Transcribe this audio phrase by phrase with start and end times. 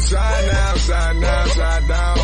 [0.00, 2.17] side now, side now, side down.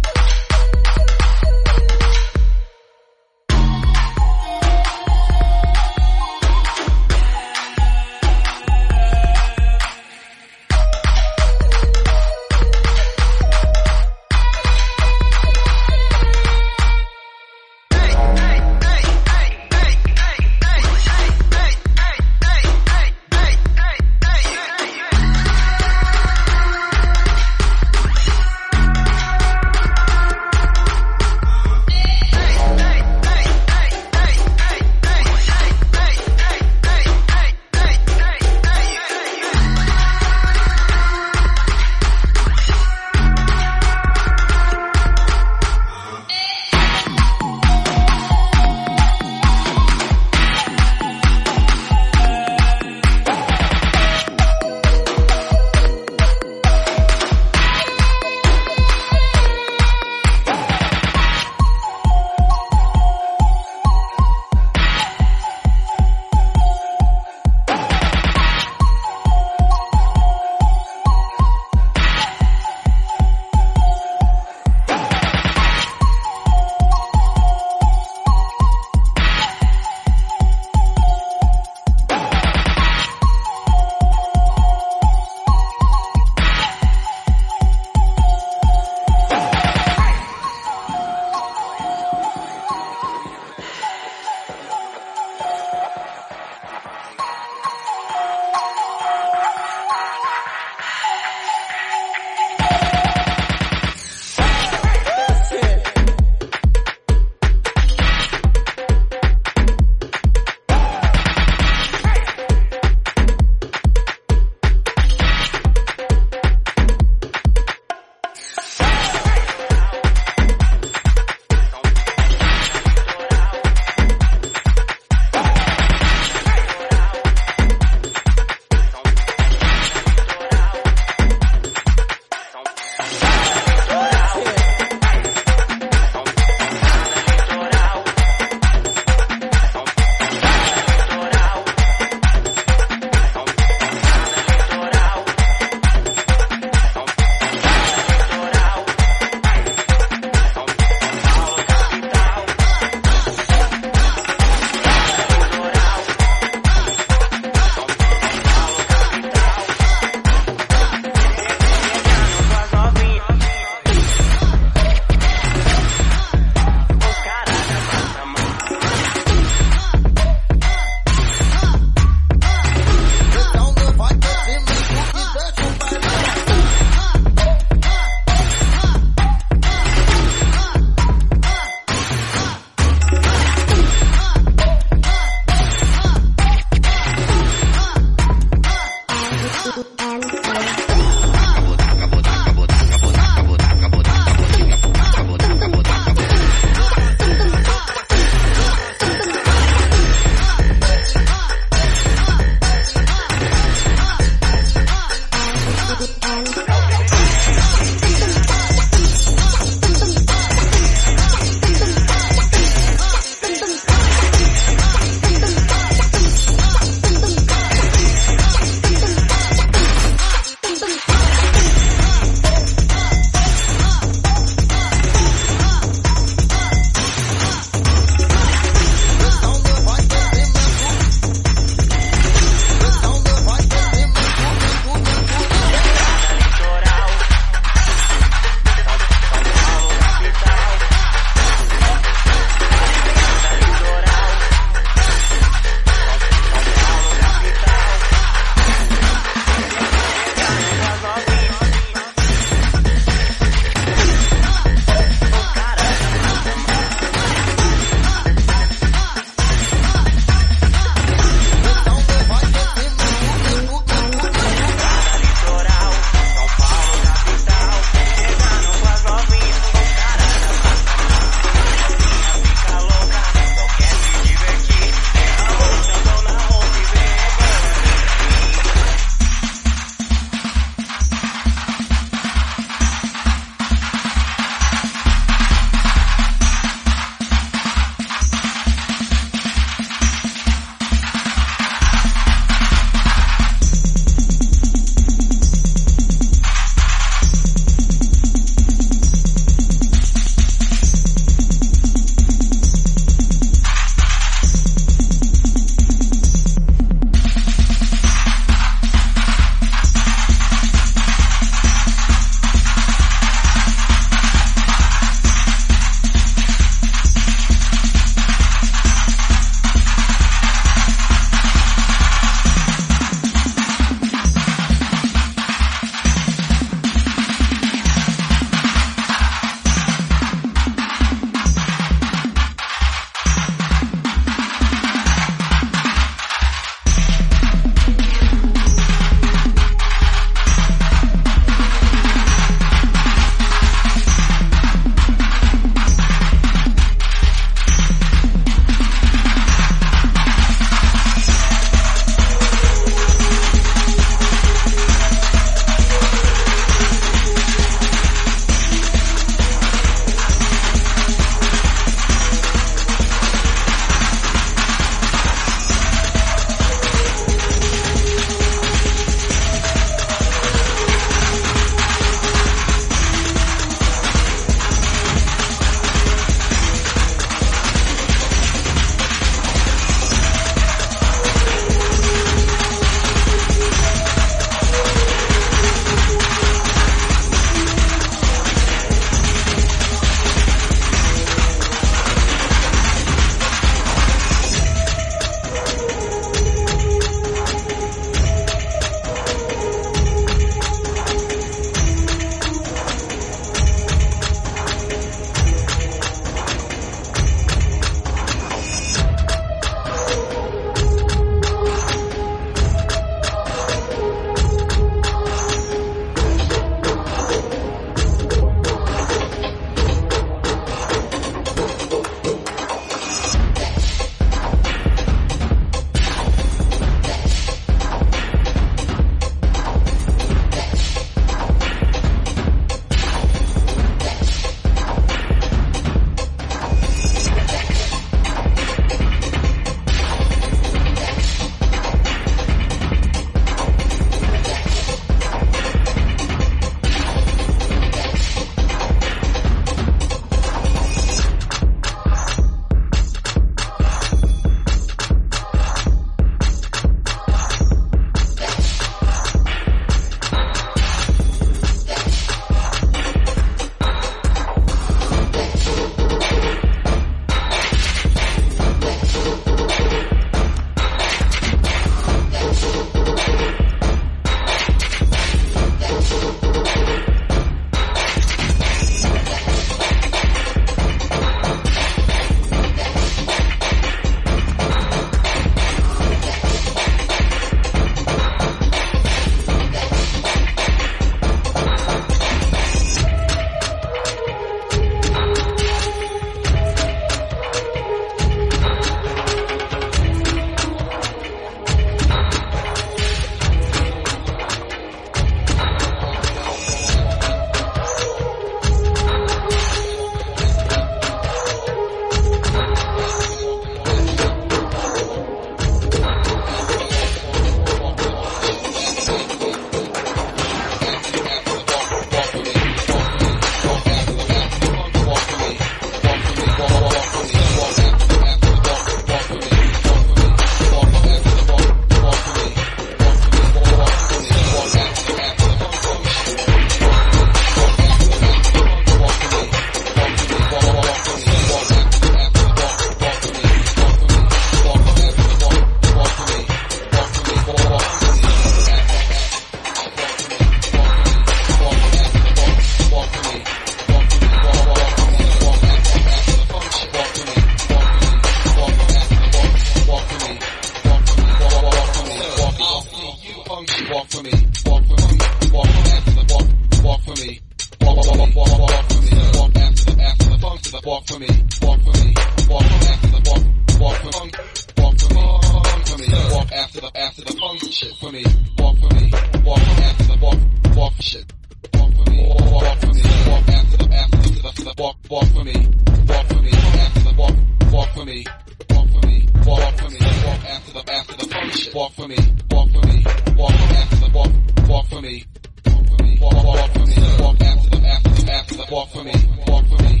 [590.76, 591.72] them after the function.
[591.74, 592.16] Walk for me,
[592.50, 593.04] walk for me,
[593.36, 594.32] walk after the walk,
[594.68, 595.24] walk for me.
[595.66, 598.88] Walk for me, walk, walk for me, walk after them after them after the walk
[598.90, 599.12] for me,
[599.46, 600.00] walk for me,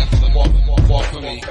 [0.00, 1.42] after the walk, walk, walk for me.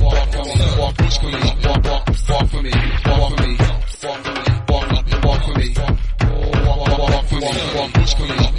[0.00, 2.72] Walk for me, walk, reach for me, walk, walk, walk for me,
[3.06, 3.56] walk for me,
[4.02, 4.86] walk for me, walk,
[5.24, 8.57] walk for me, walk, walk for me, walk, reach for me.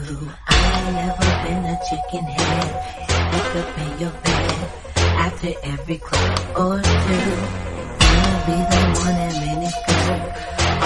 [0.00, 2.70] I never been a chicken head.
[3.08, 4.70] Back up in your bed
[5.26, 7.28] after every club or two.
[8.14, 10.22] You'll be the one in miniskirt,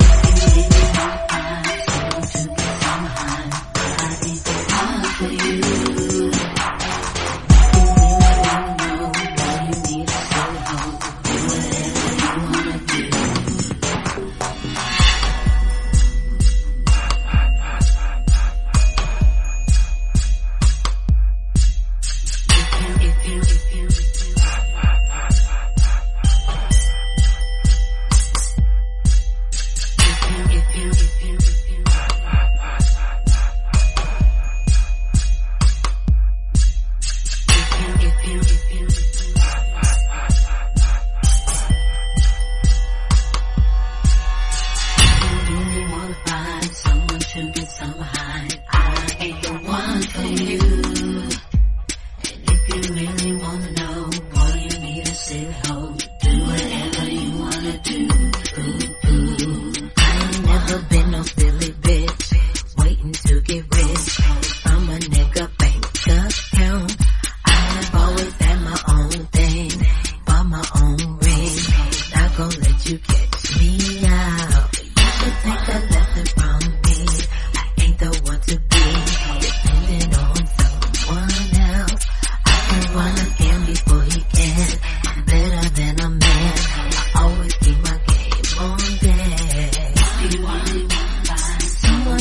[1.21, 1.81] I want to
[2.17, 2.55] get some
[3.75, 5.48] but I think it's hard for you.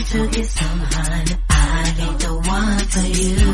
[0.10, 1.26] to get some, hun.
[1.50, 3.47] I ain't the one for you.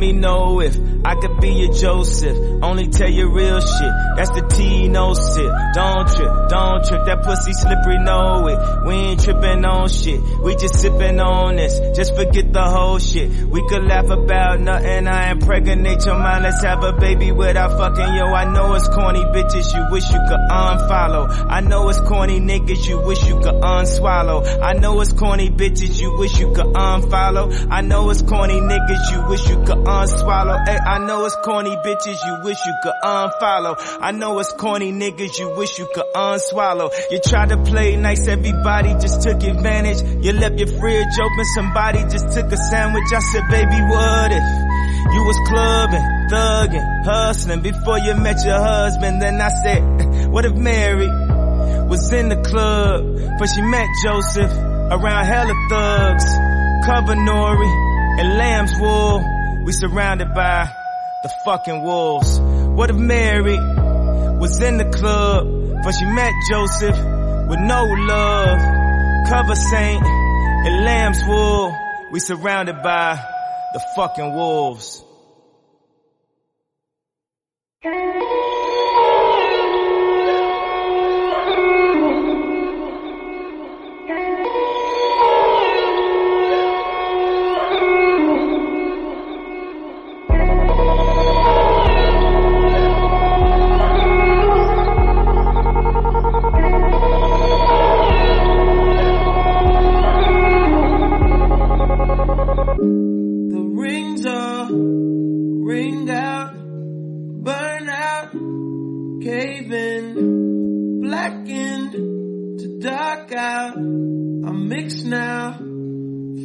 [0.00, 0.74] Me know if
[1.10, 2.62] I could be your Joseph.
[2.62, 3.92] Only tell you real shit.
[4.14, 5.52] That's the T, no sip.
[5.74, 7.04] Don't trip, don't trip.
[7.06, 8.86] That pussy slippery, know it.
[8.86, 10.20] We ain't tripping on shit.
[10.40, 11.80] We just sipping on this.
[11.96, 13.28] Just forget the whole shit.
[13.48, 15.08] We could laugh about nothing.
[15.08, 16.44] I impregnate your mind.
[16.44, 18.26] Let's have a baby without fucking yo.
[18.26, 19.74] I know it's corny bitches.
[19.74, 21.26] You wish you could unfollow.
[21.50, 22.88] I know it's corny niggas.
[22.88, 24.46] You wish you could unswallow.
[24.62, 26.00] I know it's corny bitches.
[26.00, 27.66] You wish you could unfollow.
[27.68, 30.64] I know it's corny niggas you wish you could unswallow.
[30.68, 33.76] Hey, I know it's corny bitches you wish you could unfollow.
[34.00, 36.90] I know it's corny niggas you wish you could unswallow.
[37.10, 40.02] You tried to play nice, everybody just took advantage.
[40.24, 43.04] You left your fridge open, somebody just took a sandwich.
[43.14, 44.44] I said, baby, what if
[45.14, 49.20] you was clubbing, thugging, hustling before you met your husband?
[49.22, 51.08] Then I said, what if Mary
[51.88, 56.24] was in the club, but she met Joseph around hella thugs,
[56.86, 57.90] cover Nori
[58.20, 59.24] and lamb's wool.
[59.64, 60.68] We surrounded by
[61.22, 62.40] the fucking wolves.
[62.40, 63.58] What if Mary
[64.38, 66.96] was in the club, but she met Joseph
[67.48, 68.58] with no love?
[69.28, 71.74] Cover Saint and lamb's wool.
[72.12, 73.16] We surrounded by
[73.72, 75.04] the fucking wolves.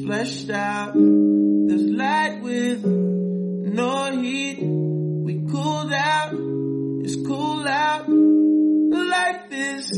[0.05, 0.93] fleshed out.
[0.93, 4.59] There's light with no heat.
[4.61, 6.33] We cooled out.
[7.03, 8.07] It's cool out.
[8.07, 9.91] Life is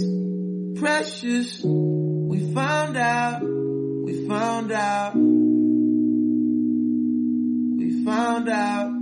[0.80, 1.62] precious.
[1.64, 3.42] We found out.
[3.44, 5.16] We found out.
[7.76, 8.97] We found out.